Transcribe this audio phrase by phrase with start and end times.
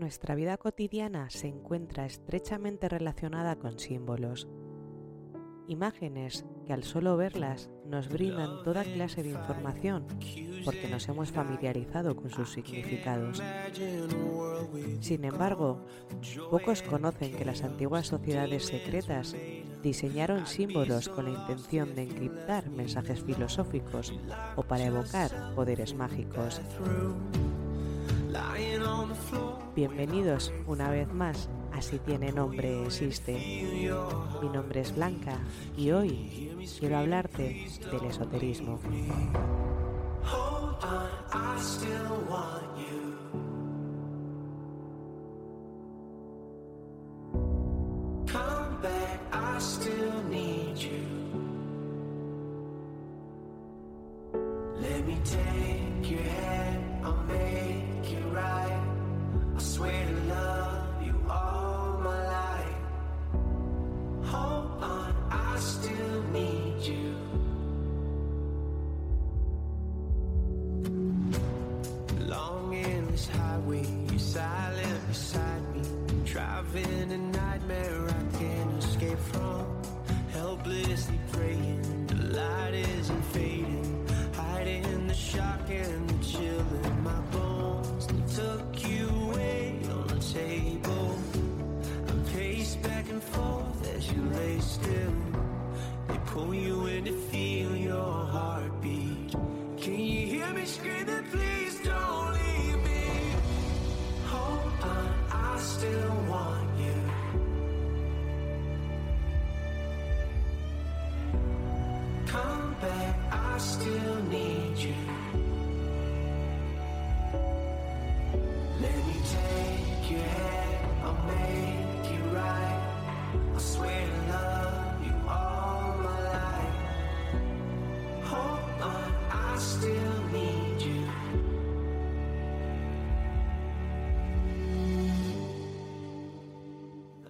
[0.00, 4.48] Nuestra vida cotidiana se encuentra estrechamente relacionada con símbolos,
[5.68, 10.06] imágenes que al solo verlas nos brindan toda clase de información
[10.64, 13.42] porque nos hemos familiarizado con sus significados.
[15.00, 15.84] Sin embargo,
[16.50, 19.36] pocos conocen que las antiguas sociedades secretas
[19.82, 24.14] diseñaron símbolos con la intención de encriptar mensajes filosóficos
[24.56, 26.58] o para evocar poderes mágicos.
[29.80, 33.32] Bienvenidos una vez más a Si tiene nombre existe.
[34.42, 35.38] Mi nombre es Blanca
[35.74, 38.78] y hoy quiero hablarte del esoterismo.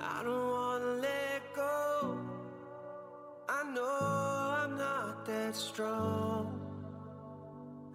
[0.00, 2.18] I don't wanna let go.
[3.48, 6.60] I know I'm not that strong.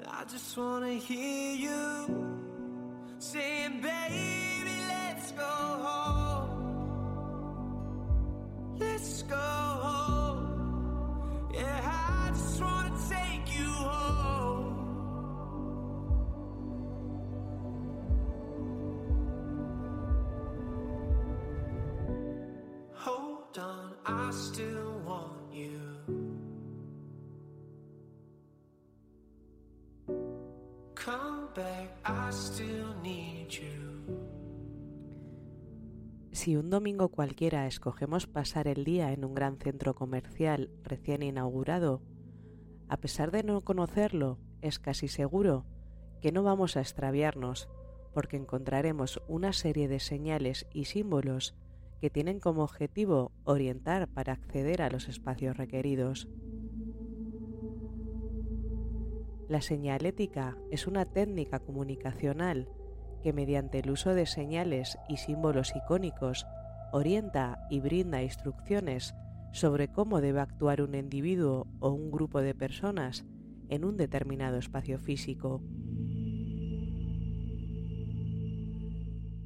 [0.08, 2.35] I just wanna hear you.
[36.36, 42.02] Si un domingo cualquiera escogemos pasar el día en un gran centro comercial recién inaugurado,
[42.90, 45.66] a pesar de no conocerlo, es casi seguro
[46.22, 47.70] que no vamos a extraviarnos
[48.14, 51.56] porque encontraremos una serie de señales y símbolos
[52.02, 56.28] que tienen como objetivo orientar para acceder a los espacios requeridos.
[59.48, 62.68] La señalética es una técnica comunicacional
[63.26, 66.46] que mediante el uso de señales y símbolos icónicos
[66.92, 69.16] orienta y brinda instrucciones
[69.52, 73.26] sobre cómo debe actuar un individuo o un grupo de personas
[73.68, 75.64] en un determinado espacio físico.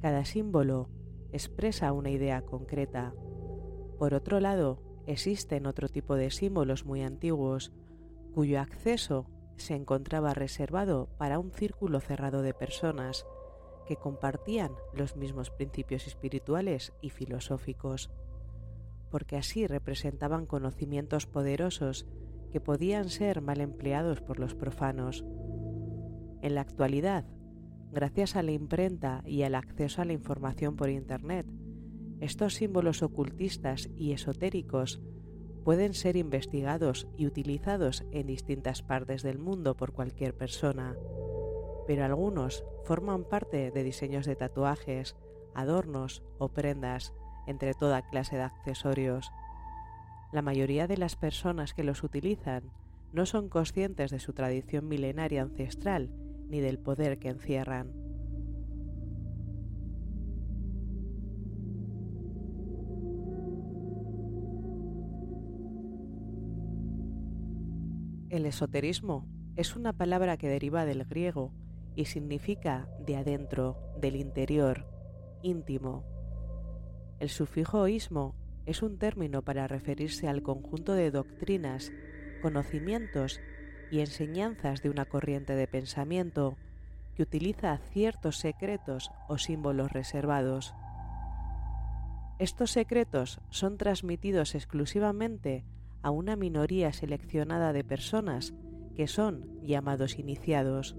[0.02, 0.90] Cada símbolo
[1.32, 3.14] expresa una idea concreta.
[3.98, 7.72] Por otro lado, existen otro tipo de símbolos muy antiguos
[8.34, 9.24] cuyo acceso
[9.56, 13.24] se encontraba reservado para un círculo cerrado de personas
[13.90, 18.08] que compartían los mismos principios espirituales y filosóficos,
[19.10, 22.06] porque así representaban conocimientos poderosos
[22.52, 25.24] que podían ser mal empleados por los profanos.
[26.40, 27.24] En la actualidad,
[27.90, 31.48] gracias a la imprenta y al acceso a la información por Internet,
[32.20, 35.00] estos símbolos ocultistas y esotéricos
[35.64, 40.94] pueden ser investigados y utilizados en distintas partes del mundo por cualquier persona,
[41.90, 45.16] pero algunos forman parte de diseños de tatuajes,
[45.56, 47.12] adornos o prendas,
[47.48, 49.32] entre toda clase de accesorios.
[50.30, 52.70] La mayoría de las personas que los utilizan
[53.12, 56.12] no son conscientes de su tradición milenaria ancestral
[56.48, 57.92] ni del poder que encierran.
[68.28, 69.26] El esoterismo
[69.56, 71.52] es una palabra que deriva del griego
[71.94, 74.86] y significa de adentro, del interior,
[75.42, 76.04] íntimo.
[77.18, 78.34] El sufijo ismo
[78.66, 81.92] es un término para referirse al conjunto de doctrinas,
[82.42, 83.40] conocimientos
[83.90, 86.56] y enseñanzas de una corriente de pensamiento
[87.14, 90.74] que utiliza ciertos secretos o símbolos reservados.
[92.38, 95.64] Estos secretos son transmitidos exclusivamente
[96.02, 98.54] a una minoría seleccionada de personas
[98.96, 100.96] que son llamados iniciados.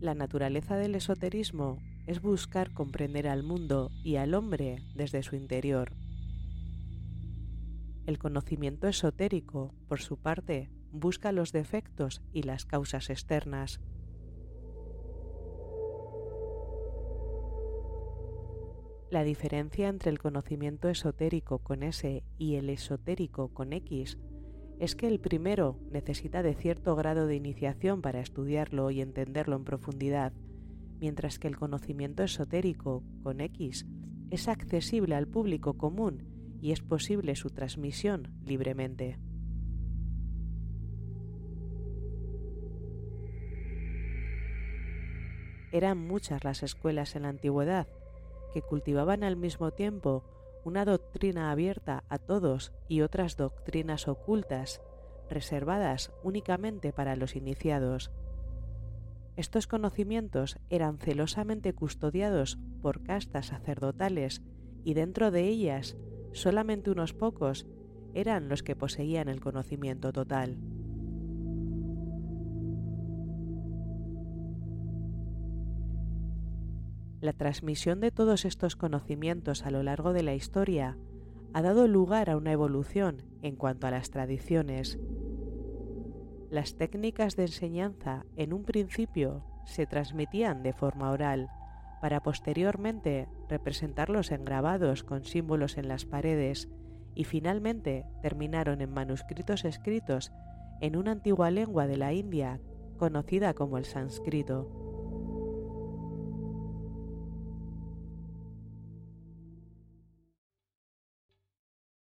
[0.00, 1.76] La naturaleza del esoterismo
[2.06, 5.92] es buscar comprender al mundo y al hombre desde su interior.
[8.06, 13.78] El conocimiento esotérico, por su parte, busca los defectos y las causas externas.
[19.10, 24.16] La diferencia entre el conocimiento esotérico con S y el esotérico con X
[24.80, 29.64] es que el primero necesita de cierto grado de iniciación para estudiarlo y entenderlo en
[29.64, 30.32] profundidad,
[30.98, 33.86] mientras que el conocimiento esotérico con X
[34.30, 36.24] es accesible al público común
[36.62, 39.18] y es posible su transmisión libremente.
[45.72, 47.86] Eran muchas las escuelas en la antigüedad
[48.54, 50.24] que cultivaban al mismo tiempo
[50.64, 54.80] una doctrina abierta a todos y otras doctrinas ocultas,
[55.28, 58.10] reservadas únicamente para los iniciados.
[59.36, 64.42] Estos conocimientos eran celosamente custodiados por castas sacerdotales
[64.84, 65.96] y dentro de ellas
[66.32, 67.66] solamente unos pocos
[68.14, 70.58] eran los que poseían el conocimiento total.
[77.20, 80.96] La transmisión de todos estos conocimientos a lo largo de la historia
[81.52, 84.98] ha dado lugar a una evolución en cuanto a las tradiciones.
[86.48, 91.50] Las técnicas de enseñanza en un principio se transmitían de forma oral,
[92.00, 96.70] para posteriormente representarlos en grabados con símbolos en las paredes
[97.14, 100.32] y finalmente terminaron en manuscritos escritos
[100.80, 102.60] en una antigua lengua de la India
[102.96, 104.79] conocida como el sánscrito.